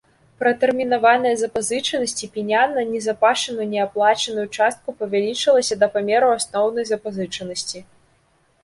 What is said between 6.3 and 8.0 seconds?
асноўнай запазычанасці.